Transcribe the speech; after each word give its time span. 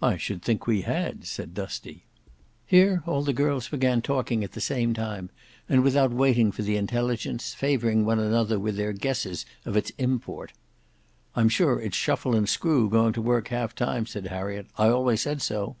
"I 0.00 0.16
should 0.18 0.40
think 0.40 0.68
we 0.68 0.82
had," 0.82 1.24
said 1.26 1.52
Dusty. 1.52 2.04
Here 2.64 3.02
all 3.06 3.22
the 3.22 3.32
girls 3.32 3.68
began 3.70 4.00
talking 4.00 4.44
at 4.44 4.52
the 4.52 4.60
same 4.60 4.94
time, 4.94 5.30
and 5.68 5.82
without 5.82 6.12
waiting 6.12 6.52
for 6.52 6.62
the 6.62 6.76
intelligence, 6.76 7.54
favouring 7.54 8.04
one 8.04 8.20
another 8.20 8.56
with 8.60 8.76
their 8.76 8.92
guesses 8.92 9.46
of 9.64 9.76
its 9.76 9.90
import. 9.98 10.52
"I 11.34 11.40
am 11.40 11.48
sure 11.48 11.80
it's 11.80 11.96
Shuffle 11.96 12.36
and 12.36 12.48
Screw 12.48 12.88
going 12.88 13.12
to 13.14 13.20
work 13.20 13.48
half 13.48 13.74
time," 13.74 14.06
said 14.06 14.28
Harriet. 14.28 14.68
"I 14.78 14.90
always 14.90 15.22
said 15.22 15.42
so." 15.42 15.74